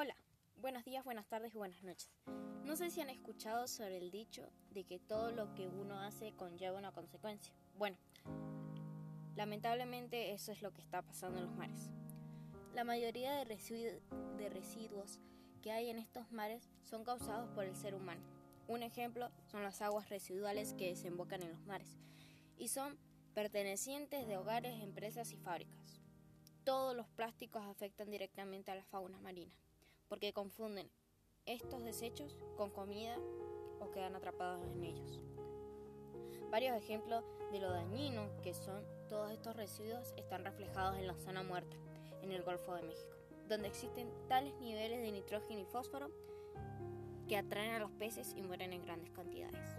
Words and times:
Hola, 0.00 0.14
buenos 0.58 0.84
días, 0.84 1.04
buenas 1.04 1.26
tardes 1.26 1.52
y 1.56 1.58
buenas 1.58 1.82
noches. 1.82 2.08
No 2.62 2.76
sé 2.76 2.88
si 2.88 3.00
han 3.00 3.10
escuchado 3.10 3.66
sobre 3.66 3.98
el 3.98 4.12
dicho 4.12 4.48
de 4.70 4.84
que 4.84 5.00
todo 5.00 5.32
lo 5.32 5.52
que 5.56 5.66
uno 5.66 6.00
hace 6.00 6.36
conlleva 6.36 6.78
una 6.78 6.92
consecuencia. 6.92 7.52
Bueno, 7.76 7.96
lamentablemente 9.34 10.30
eso 10.34 10.52
es 10.52 10.62
lo 10.62 10.72
que 10.72 10.82
está 10.82 11.02
pasando 11.02 11.40
en 11.40 11.46
los 11.46 11.56
mares. 11.56 11.90
La 12.76 12.84
mayoría 12.84 13.34
de, 13.34 14.00
de 14.36 14.48
residuos 14.50 15.18
que 15.62 15.72
hay 15.72 15.90
en 15.90 15.98
estos 15.98 16.30
mares 16.30 16.70
son 16.84 17.02
causados 17.02 17.50
por 17.50 17.64
el 17.64 17.74
ser 17.74 17.96
humano. 17.96 18.22
Un 18.68 18.84
ejemplo 18.84 19.32
son 19.50 19.64
las 19.64 19.82
aguas 19.82 20.08
residuales 20.10 20.74
que 20.74 20.90
desembocan 20.90 21.42
en 21.42 21.50
los 21.50 21.66
mares 21.66 21.98
y 22.56 22.68
son 22.68 22.96
pertenecientes 23.34 24.28
de 24.28 24.36
hogares, 24.36 24.80
empresas 24.80 25.32
y 25.32 25.38
fábricas. 25.38 26.00
Todos 26.62 26.94
los 26.94 27.08
plásticos 27.08 27.66
afectan 27.66 28.12
directamente 28.12 28.70
a 28.70 28.76
la 28.76 28.84
fauna 28.84 29.18
marina 29.18 29.52
porque 30.08 30.32
confunden 30.32 30.90
estos 31.44 31.82
desechos 31.84 32.36
con 32.56 32.70
comida 32.70 33.16
o 33.80 33.90
quedan 33.90 34.16
atrapados 34.16 34.64
en 34.66 34.84
ellos. 34.84 35.20
Varios 36.50 36.76
ejemplos 36.76 37.24
de 37.52 37.60
lo 37.60 37.70
dañino 37.70 38.28
que 38.42 38.54
son 38.54 38.82
todos 39.08 39.30
estos 39.30 39.56
residuos 39.56 40.12
están 40.16 40.44
reflejados 40.44 40.98
en 40.98 41.06
la 41.06 41.14
zona 41.14 41.42
muerta, 41.42 41.76
en 42.22 42.32
el 42.32 42.42
Golfo 42.42 42.74
de 42.74 42.82
México, 42.82 43.16
donde 43.48 43.68
existen 43.68 44.10
tales 44.28 44.54
niveles 44.60 45.00
de 45.00 45.12
nitrógeno 45.12 45.60
y 45.60 45.64
fósforo 45.64 46.10
que 47.28 47.36
atraen 47.36 47.72
a 47.72 47.78
los 47.78 47.90
peces 47.92 48.34
y 48.34 48.42
mueren 48.42 48.72
en 48.72 48.82
grandes 48.82 49.10
cantidades. 49.10 49.76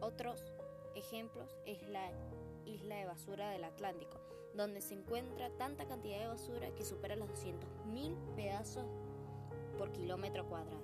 Otros 0.00 0.52
ejemplos 0.94 1.56
es 1.66 1.86
la 1.88 2.10
isla 2.64 2.96
de 2.96 3.06
basura 3.06 3.50
del 3.50 3.64
Atlántico, 3.64 4.18
donde 4.54 4.80
se 4.80 4.94
encuentra 4.94 5.50
tanta 5.50 5.86
cantidad 5.86 6.20
de 6.20 6.28
basura 6.28 6.74
que 6.74 6.84
supera 6.84 7.16
los 7.16 7.28
200.000 7.28 8.34
pedazos 8.34 8.86
por 9.78 9.92
kilómetro 9.92 10.44
cuadrado. 10.46 10.82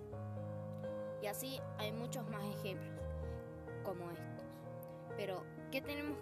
Y 1.20 1.26
así 1.26 1.60
hay 1.78 1.92
muchos 1.92 2.26
más 2.28 2.44
ejemplos 2.44 2.94
como 3.82 4.10
estos. 4.10 4.44
Pero, 5.16 5.42
¿qué 5.70 5.80
tenemos 5.80 6.18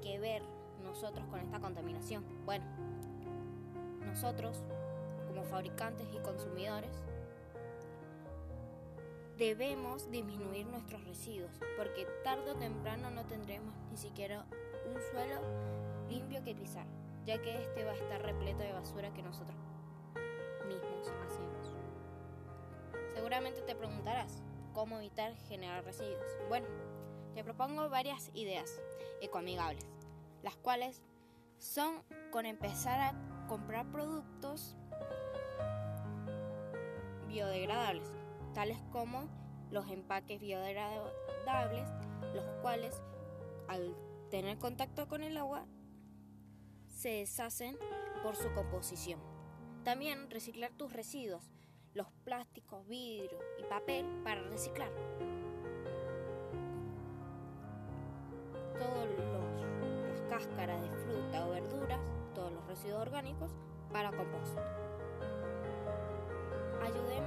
que 0.00 0.18
ver 0.18 0.42
nosotros 0.82 1.26
con 1.26 1.40
esta 1.40 1.60
contaminación? 1.60 2.24
Bueno, 2.44 2.64
nosotros, 4.06 4.62
como 5.26 5.44
fabricantes 5.44 6.06
y 6.14 6.18
consumidores, 6.18 7.02
debemos 9.36 10.10
disminuir 10.10 10.66
nuestros 10.66 11.04
residuos, 11.04 11.52
porque 11.76 12.06
tarde 12.22 12.52
o 12.52 12.54
temprano 12.54 13.10
no 13.10 13.26
tendremos 13.26 13.74
ni 13.90 13.96
siquiera 13.96 14.46
un 14.86 15.00
suelo 15.10 15.40
limpio 16.08 16.42
que 16.44 16.54
pisar, 16.54 16.86
ya 17.24 17.40
que 17.42 17.62
este 17.62 17.84
va 17.84 17.92
a 17.92 17.96
estar 17.96 18.22
repleto 18.22 18.62
de 18.62 18.72
basura 18.72 19.12
que 19.12 19.22
nosotros 19.22 19.56
mismos 20.64 21.12
hacemos. 21.26 21.74
Seguramente 23.14 23.62
te 23.62 23.74
preguntarás, 23.74 24.42
¿cómo 24.72 24.98
evitar 24.98 25.34
generar 25.48 25.84
residuos? 25.84 26.38
Bueno, 26.48 26.66
te 27.34 27.44
propongo 27.44 27.88
varias 27.88 28.30
ideas 28.34 28.80
ecoamigables, 29.20 29.86
las 30.42 30.56
cuales 30.56 31.02
son 31.58 32.02
con 32.30 32.46
empezar 32.46 33.00
a 33.00 33.46
comprar 33.48 33.90
productos 33.90 34.76
biodegradables, 37.26 38.08
tales 38.52 38.78
como 38.92 39.28
los 39.70 39.90
empaques 39.90 40.40
biodegradables, 40.40 41.88
los 42.34 42.44
cuales 42.62 43.02
al 43.68 43.96
tener 44.30 44.58
contacto 44.58 45.08
con 45.08 45.22
el 45.22 45.36
agua 45.36 45.66
se 46.88 47.08
deshacen 47.08 47.76
por 48.22 48.36
su 48.36 48.52
composición. 48.52 49.33
También 49.84 50.30
reciclar 50.30 50.72
tus 50.72 50.94
residuos, 50.94 51.42
los 51.92 52.06
plásticos, 52.24 52.88
vidrio 52.88 53.38
y 53.60 53.64
papel 53.64 54.06
para 54.24 54.40
reciclar. 54.40 54.90
Todos 58.78 59.08
los, 59.10 60.20
cáscaras 60.30 60.80
de 60.80 60.88
fruta 60.88 61.46
o 61.46 61.50
verduras, 61.50 62.00
todos 62.34 62.50
los 62.50 62.66
residuos 62.66 63.02
orgánicos 63.02 63.50
para 63.92 64.10
compost. 64.10 64.56
Ayudemos 66.82 67.23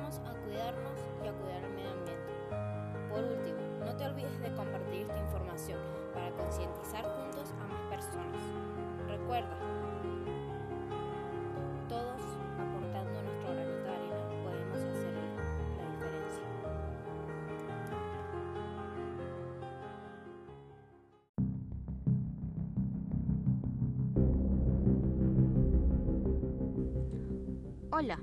Hola, 27.99 28.19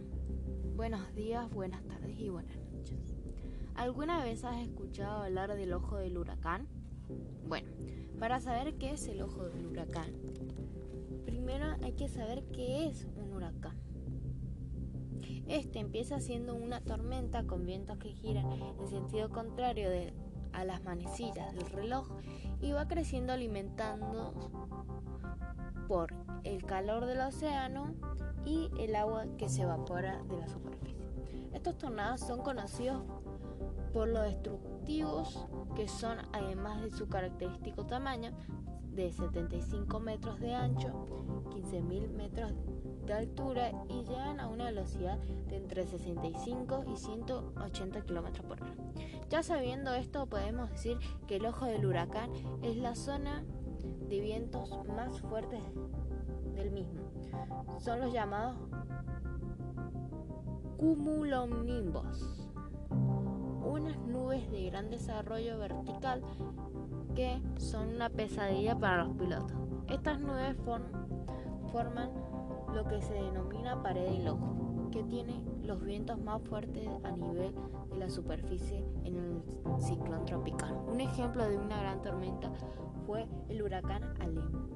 buenos 0.76 1.12
días, 1.16 1.52
buenas 1.52 1.82
tardes 1.82 2.16
y 2.20 2.28
buenas 2.28 2.56
noches. 2.70 3.16
¿Alguna 3.74 4.22
vez 4.22 4.44
has 4.44 4.62
escuchado 4.62 5.24
hablar 5.24 5.52
del 5.56 5.72
ojo 5.72 5.96
del 5.96 6.16
huracán? 6.16 6.68
Bueno, 7.48 7.72
para 8.20 8.40
saber 8.40 8.74
qué 8.78 8.92
es 8.92 9.08
el 9.08 9.20
ojo 9.20 9.48
del 9.48 9.66
huracán, 9.66 10.12
primero 11.26 11.74
hay 11.82 11.94
que 11.94 12.06
saber 12.06 12.44
qué 12.52 12.86
es 12.86 13.08
un 13.16 13.32
huracán. 13.32 13.76
Este 15.48 15.80
empieza 15.80 16.20
siendo 16.20 16.54
una 16.54 16.80
tormenta 16.80 17.42
con 17.42 17.66
vientos 17.66 17.98
que 17.98 18.12
giran 18.12 18.46
en 18.52 18.86
sentido 18.86 19.30
contrario 19.30 19.88
a 20.52 20.64
las 20.64 20.84
manecillas 20.84 21.52
del 21.52 21.66
reloj 21.66 22.06
y 22.60 22.70
va 22.70 22.86
creciendo 22.86 23.32
alimentando 23.32 24.34
por 25.88 26.14
el 26.44 26.64
calor 26.64 27.06
del 27.06 27.22
océano 27.22 27.92
y 28.44 28.71
el 28.78 28.94
agua 28.97 29.27
que 29.38 29.49
se 29.49 29.62
evapora 29.62 30.22
de 30.25 30.38
la 30.38 30.49
superficie. 30.49 31.05
Estos 31.53 31.78
tornados 31.78 32.21
son 32.21 32.41
conocidos 32.41 33.03
por 33.93 34.09
lo 34.09 34.22
destructivos 34.22 35.47
que 35.77 35.88
son, 35.88 36.19
además 36.32 36.83
de 36.83 36.91
su 36.91 37.09
característico 37.09 37.87
tamaño 37.87 38.33
de 38.91 39.12
75 39.12 40.00
metros 40.00 40.41
de 40.41 40.54
ancho, 40.54 41.06
15.000 41.50 42.10
metros 42.10 42.53
de 43.06 43.12
altura 43.12 43.72
y 43.88 44.04
llegan 44.04 44.41
a 44.41 44.49
una 44.49 44.66
velocidad 44.66 45.19
de 45.49 45.56
entre 45.56 45.87
65 45.87 46.84
y 46.93 46.97
180 46.97 48.00
kilómetros 48.03 48.47
por 48.47 48.62
hora. 48.62 48.75
Ya 49.31 49.43
sabiendo 49.43 49.94
esto, 49.94 50.27
podemos 50.27 50.71
decir 50.71 50.99
que 51.27 51.37
el 51.37 51.47
ojo 51.47 51.66
del 51.66 51.84
huracán 51.87 52.31
es 52.62 52.77
la 52.77 52.94
zona 52.94 53.44
de 54.09 54.21
vientos 54.21 54.71
más 54.88 55.21
fuertes 55.21 55.62
del 56.54 56.70
mismo. 56.70 57.00
Son 57.78 58.00
los 58.00 58.12
llamados 58.12 58.56
cumulonimbos, 60.76 62.48
unas 63.65 63.97
nubes 64.06 64.50
de 64.50 64.66
gran 64.66 64.91
desarrollo 64.91 65.59
vertical 65.59 66.22
que 67.15 67.41
son 67.59 67.88
una 67.88 68.10
pesadilla 68.10 68.78
para 68.78 69.04
los 69.04 69.16
pilotos. 69.16 69.56
Estas 69.88 70.20
nubes 70.20 70.56
forman 71.72 72.10
lo 72.75 72.84
que 72.86 73.00
se 73.03 73.15
denomina 73.15 73.82
pared 73.82 74.10
de 74.10 74.31
ojo, 74.31 74.91
que 74.91 75.03
tiene 75.04 75.42
los 75.62 75.82
vientos 75.82 76.19
más 76.21 76.42
fuertes 76.42 76.88
a 77.04 77.12
nivel 77.12 77.54
de 77.91 77.97
la 77.97 78.10
superficie 78.10 78.84
en 79.04 79.16
el 79.16 79.42
ciclón 79.81 80.25
tropical. 80.25 80.76
Un 80.88 81.00
ejemplo 81.00 81.48
de 81.48 81.56
una 81.56 81.81
gran 81.81 82.03
tormenta 82.03 82.50
fue 83.06 83.26
el 83.48 83.62
huracán 83.62 84.03
Alem 84.21 84.75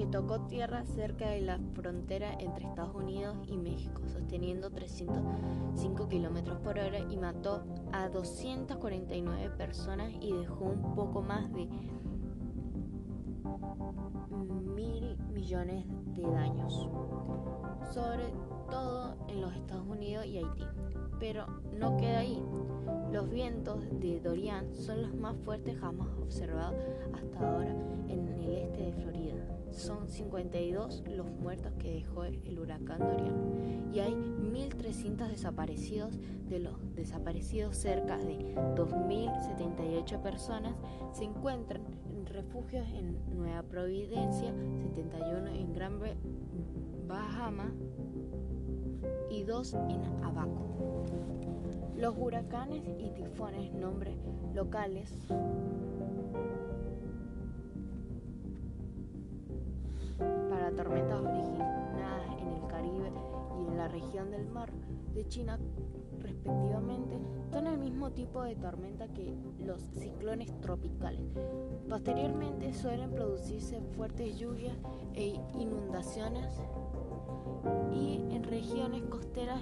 que 0.00 0.06
tocó 0.06 0.40
tierra 0.46 0.82
cerca 0.86 1.28
de 1.28 1.42
la 1.42 1.58
frontera 1.74 2.32
entre 2.38 2.66
Estados 2.66 2.94
Unidos 2.94 3.36
y 3.46 3.58
México, 3.58 4.00
sosteniendo 4.06 4.70
305 4.70 6.08
kilómetros 6.08 6.58
por 6.60 6.78
hora 6.78 7.00
y 7.00 7.18
mató 7.18 7.66
a 7.92 8.08
249 8.08 9.50
personas 9.58 10.10
y 10.18 10.32
dejó 10.32 10.64
un 10.64 10.94
poco 10.94 11.20
más 11.20 11.52
de 11.52 11.68
mil 14.74 15.18
millones 15.34 15.84
de 16.14 16.22
daños, 16.22 16.88
sobre 17.92 18.32
todo 18.70 19.18
en 19.28 19.42
los 19.42 19.54
Estados 19.54 19.86
Unidos 19.86 20.24
y 20.24 20.38
Haití. 20.38 20.64
Pero 21.18 21.46
no 21.78 21.98
queda 21.98 22.20
ahí. 22.20 22.42
Vientos 23.50 23.82
de 24.00 24.20
Dorian 24.20 24.76
son 24.76 25.02
los 25.02 25.12
más 25.12 25.36
fuertes 25.38 25.76
jamás 25.80 26.06
observados 26.22 26.76
hasta 27.12 27.50
ahora 27.50 27.74
en 28.08 28.28
el 28.28 28.48
este 28.48 28.84
de 28.84 28.92
Florida. 28.92 29.34
Son 29.72 30.08
52 30.08 31.02
los 31.08 31.26
muertos 31.26 31.72
que 31.80 31.94
dejó 31.94 32.24
el 32.24 32.58
huracán 32.60 33.00
Dorian 33.00 33.90
y 33.92 33.98
hay 33.98 34.12
1.300 34.12 35.28
desaparecidos. 35.28 36.16
De 36.48 36.60
los 36.60 36.74
desaparecidos, 36.94 37.76
cerca 37.76 38.18
de 38.18 38.54
2.078 38.76 40.22
personas 40.22 40.74
se 41.12 41.24
encuentran 41.24 41.82
en 42.08 42.26
refugios 42.26 42.86
en 42.88 43.18
Nueva 43.36 43.62
Providencia, 43.64 44.54
71 44.94 45.48
en 45.48 45.72
Gran 45.72 46.00
Bahama 47.08 47.72
y 49.28 49.36
y 49.40 49.44
dos 49.44 49.74
en 49.74 50.24
Abaco. 50.24 50.70
Los 51.96 52.14
huracanes 52.16 52.82
y 52.98 53.10
tifones, 53.10 53.72
nombres 53.74 54.16
locales, 54.54 55.10
para 60.48 60.70
tormentas 60.72 61.20
originadas 61.20 62.40
en 62.40 62.48
el 62.48 62.66
Caribe 62.66 63.12
y 63.58 63.68
en 63.68 63.76
la 63.76 63.88
región 63.88 64.30
del 64.30 64.48
mar 64.48 64.70
de 65.14 65.26
China 65.26 65.58
respectivamente, 66.20 67.18
son 67.50 67.66
el 67.66 67.78
mismo 67.78 68.10
tipo 68.12 68.42
de 68.42 68.54
tormenta 68.56 69.08
que 69.08 69.34
los 69.58 69.80
ciclones 69.98 70.58
tropicales. 70.60 71.22
Posteriormente 71.88 72.72
suelen 72.72 73.10
producirse 73.10 73.80
fuertes 73.96 74.38
lluvias 74.38 74.76
e 75.14 75.40
inundaciones 75.58 76.46
y 77.92 78.16
en 78.30 78.44
regiones 78.44 79.02
costeras 79.04 79.60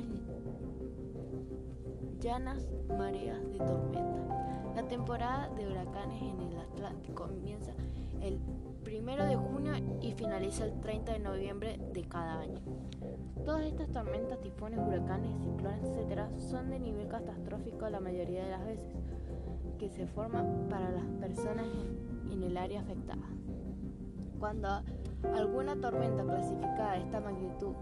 llanas 2.20 2.68
mareas 2.96 3.40
de 3.50 3.58
tormenta. 3.58 4.72
La 4.74 4.82
temporada 4.86 5.48
de 5.56 5.66
huracanes 5.66 6.22
en 6.22 6.40
el 6.40 6.58
Atlántico 6.58 7.26
comienza 7.26 7.72
el 8.20 8.40
1 8.86 9.26
de 9.26 9.36
junio 9.36 9.72
y 10.00 10.12
finaliza 10.12 10.64
el 10.64 10.80
30 10.80 11.12
de 11.12 11.18
noviembre 11.18 11.78
de 11.92 12.02
cada 12.02 12.40
año. 12.40 12.60
Todas 13.44 13.64
estas 13.66 13.90
tormentas, 13.90 14.40
tifones, 14.40 14.78
huracanes, 14.80 15.30
ciclones, 15.42 15.84
etc., 15.84 16.22
son 16.38 16.70
de 16.70 16.78
nivel 16.80 17.08
catastrófico 17.08 17.88
la 17.88 18.00
mayoría 18.00 18.44
de 18.44 18.50
las 18.50 18.64
veces, 18.64 18.94
que 19.78 19.88
se 19.88 20.06
forman 20.06 20.66
para 20.68 20.90
las 20.90 21.04
personas 21.20 21.66
en, 22.32 22.42
el 22.42 22.56
área 22.56 22.80
afectada. 22.80 23.26
Cuando 24.38 24.68
alguna 25.34 25.76
tormenta 25.80 26.22
clasificada 26.22 26.92
de 26.92 27.00
esta 27.00 27.20
magnitud, 27.20 27.74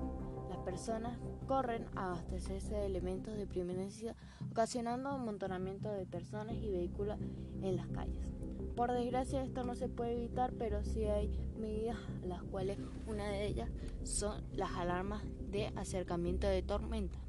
personas 0.67 1.17
corren 1.47 1.87
a 1.95 2.09
abastecerse 2.09 2.75
de 2.75 2.87
elementos 2.87 3.37
de 3.37 3.47
primera 3.47 3.79
necesidad, 3.79 4.17
ocasionando 4.51 5.11
amontonamiento 5.11 5.89
de 5.93 6.07
personas 6.07 6.57
y 6.57 6.73
vehículos 6.73 7.19
en 7.63 7.77
las 7.77 7.87
calles. 7.87 8.35
Por 8.75 8.91
desgracia 8.91 9.45
esto 9.45 9.63
no 9.63 9.77
se 9.77 9.89
puede 9.89 10.15
evitar, 10.15 10.53
pero 10.59 10.83
sí 10.83 11.05
hay 11.05 11.31
medidas, 11.57 11.97
las 12.25 12.43
cuales 12.43 12.79
una 13.07 13.29
de 13.29 13.47
ellas 13.47 13.71
son 14.03 14.43
las 14.55 14.73
alarmas 14.73 15.23
de 15.49 15.69
acercamiento 15.77 16.49
de 16.49 16.63
tormenta, 16.63 17.21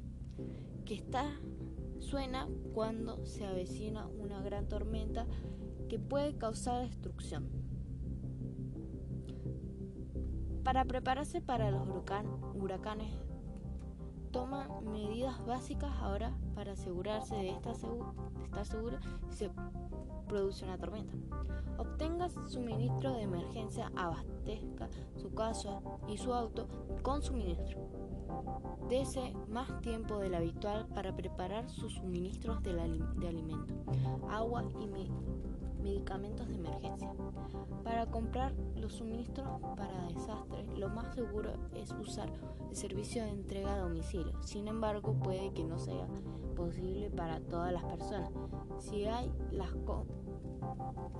que 0.84 0.94
está 0.94 1.30
suena 2.00 2.48
cuando 2.74 3.24
se 3.24 3.46
avecina 3.46 4.08
una 4.08 4.42
gran 4.42 4.66
tormenta 4.66 5.26
que 5.88 6.00
puede 6.00 6.36
causar 6.36 6.82
destrucción. 6.82 7.48
Para 10.64 10.84
prepararse 10.84 11.40
para 11.40 11.70
los 11.70 11.88
huracanes, 12.54 13.27
toma 14.30 14.68
medidas 14.82 15.44
básicas 15.46 15.90
ahora 16.00 16.32
para 16.54 16.72
asegurarse 16.72 17.34
de 17.34 17.50
estar, 17.50 17.74
seguro, 17.74 18.14
de 18.52 18.98
si 19.30 19.36
se 19.36 19.50
produce 20.26 20.64
una 20.64 20.78
tormenta. 20.78 21.14
Obtenga 21.78 22.28
suministro 22.28 23.14
de 23.14 23.22
emergencia, 23.22 23.90
abastezca 23.96 24.88
su 25.16 25.32
casa 25.34 25.80
y 26.08 26.18
su 26.18 26.34
auto 26.34 26.68
con 27.02 27.22
suministro. 27.22 27.78
Dese 28.88 29.34
más 29.48 29.80
tiempo 29.80 30.18
del 30.18 30.34
habitual 30.34 30.86
para 30.88 31.14
preparar 31.14 31.68
sus 31.68 31.94
suministros 31.94 32.62
de, 32.62 32.72
de 32.72 33.28
alimento, 33.28 33.74
agua 34.30 34.64
y 34.80 34.86
medicamentos 35.80 36.48
de 36.48 36.54
emergencia. 36.54 37.12
Para 37.84 38.06
comprar 38.06 38.52
los 38.76 38.94
suministros 38.94 39.46
para 39.76 40.06
desastres, 40.08 40.66
lo 40.78 40.88
más 40.88 41.14
seguro 41.14 41.52
es 41.74 41.92
usar 41.92 42.28
el 42.68 42.76
servicio 42.76 43.24
de 43.24 43.30
entrega 43.30 43.74
a 43.74 43.78
domicilio. 43.78 44.32
Sin 44.42 44.68
embargo, 44.68 45.14
puede 45.14 45.52
que 45.52 45.64
no 45.64 45.78
sea 45.78 46.06
posible 46.56 47.10
para 47.10 47.40
todas 47.40 47.72
las 47.72 47.84
personas. 47.84 48.30
Si 48.78 49.04
hay 49.06 49.30
las 49.50 49.70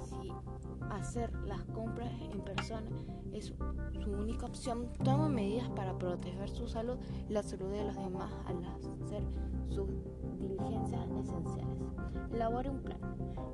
si 0.09 0.33
hacer 0.99 1.33
las 1.47 1.65
compras 1.67 2.11
en 2.33 2.41
persona 2.41 2.91
es 3.33 3.55
su 4.03 4.11
única 4.11 4.47
opción, 4.47 4.89
toma 5.05 5.29
medidas 5.29 5.69
para 5.71 5.97
proteger 5.97 6.51
su 6.51 6.67
salud 6.67 6.99
y 7.29 7.33
la 7.33 7.43
salud 7.43 7.71
de 7.71 7.85
los 7.85 7.97
demás 7.97 8.33
al 8.47 8.65
hacer 8.65 9.23
sus 9.69 9.89
diligencias 10.39 11.09
esenciales. 11.11 11.79
Elabore 12.33 12.71
un 12.71 12.83
plan. 12.83 12.99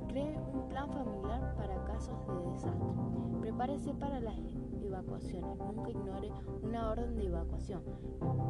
Cree 0.07 0.39
un 0.53 0.67
plan 0.69 0.89
familiar 0.91 1.55
para 1.55 1.83
casos 1.85 2.15
de 2.27 2.51
desastre. 2.51 2.87
Prepárese 3.41 3.93
para 3.93 4.19
las 4.19 4.37
evacuaciones. 4.81 5.57
Nunca 5.59 5.89
ignore 5.89 6.31
una 6.63 6.91
orden 6.91 7.15
de 7.15 7.25
evacuación. 7.25 7.83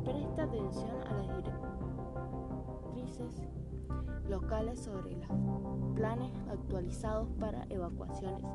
Presta 0.03 0.43
atención 0.43 1.01
a 1.07 1.13
las 1.13 1.27
directrices 1.37 3.41
locales 4.29 4.79
sobre 4.79 5.15
los 5.15 5.27
planes 5.95 6.31
actualizados 6.49 7.27
para 7.39 7.65
evacuaciones 7.69 8.45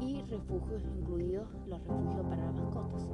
y 0.00 0.22
refugios, 0.22 0.82
incluidos 0.98 1.48
los 1.66 1.80
refugios 1.80 2.26
para 2.26 2.52
mascotas. 2.52 3.08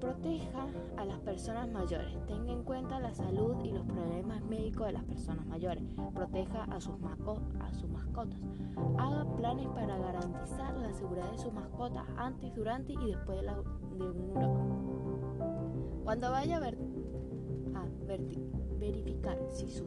Proteja 0.00 0.66
a 0.96 1.04
las 1.04 1.18
personas 1.20 1.68
mayores. 1.68 2.14
Tenga 2.26 2.52
en 2.52 2.62
cuenta 2.62 3.00
la 3.00 3.12
salud 3.12 3.56
y 3.64 3.72
los 3.72 3.84
problemas 3.84 4.42
médicos 4.44 4.86
de 4.86 4.92
las 4.92 5.04
personas 5.04 5.44
mayores. 5.46 5.82
Proteja 6.14 6.64
a 6.64 6.80
sus, 6.80 6.94
a 7.02 7.88
mascotas. 7.88 8.38
Haga 8.96 9.24
planes 9.36 9.66
para 9.68 9.98
garantizar 9.98 10.76
la 10.76 10.92
seguridad 10.92 11.30
de 11.32 11.38
sus 11.38 11.52
mascotas 11.52 12.04
antes, 12.16 12.54
durante 12.54 12.92
y 12.92 13.06
después 13.06 13.40
de, 13.42 14.04
un 14.04 14.30
huracán. 14.30 14.68
Cuando 16.04 16.30
vaya 16.30 16.56
a, 16.58 16.60
ver, 16.60 16.78
a 17.74 17.84
verificar 18.90 19.38
si 19.50 19.70
sus 19.70 19.86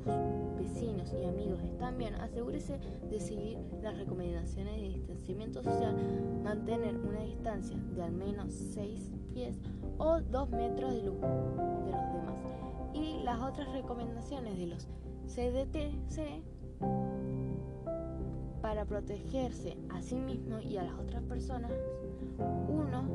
vecinos 0.57 1.13
y 1.13 1.25
amigos 1.25 1.62
están 1.63 1.98
bien, 1.98 2.15
asegúrese 2.15 2.80
de 3.09 3.19
seguir 3.19 3.57
las 3.81 3.98
recomendaciones 3.98 4.75
de 4.75 4.89
distanciamiento 4.89 5.63
social, 5.63 5.95
mantener 6.44 6.95
una 6.98 7.21
distancia 7.21 7.77
de 7.95 8.03
al 8.03 8.12
menos 8.12 8.51
6 8.51 9.12
pies 9.33 9.59
o 9.98 10.19
2 10.21 10.50
metros 10.51 10.94
de, 10.94 11.03
luz 11.03 11.19
de 11.19 11.92
los 11.92 12.13
demás. 12.13 12.36
Y 12.94 13.24
las 13.24 13.39
otras 13.39 13.71
recomendaciones 13.74 14.57
de 14.57 14.68
los 14.68 14.88
CDTC 15.25 16.44
para 18.61 18.85
protegerse 18.85 19.77
a 19.89 20.01
sí 20.01 20.15
mismo 20.15 20.59
y 20.59 20.77
a 20.77 20.83
las 20.83 20.97
otras 20.99 21.23
personas, 21.23 21.71
unos 22.67 23.05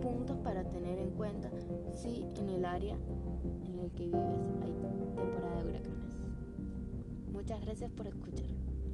puntos 0.00 0.36
para 0.38 0.64
tener 0.64 0.98
en 0.98 1.10
cuenta 1.10 1.50
si 1.92 2.26
en 2.36 2.48
el 2.48 2.64
área 2.64 2.96
en 3.64 3.78
el 3.78 3.90
que 3.92 4.06
vives 4.06 4.38
hay 4.62 4.72
temporada 5.16 5.62
de 5.62 5.68
huracanes. 5.68 6.18
Muchas 7.32 7.60
gracias 7.64 7.90
por 7.90 8.06
escuchar. 8.06 8.46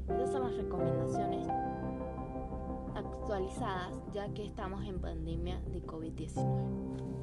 Estas 0.08 0.32
son 0.32 0.42
las 0.42 0.56
recomendaciones 0.56 1.48
actualizadas 2.94 4.00
ya 4.12 4.28
que 4.32 4.44
estamos 4.46 4.84
en 4.86 5.00
pandemia 5.00 5.60
de 5.72 5.82
COVID-19. 5.82 7.13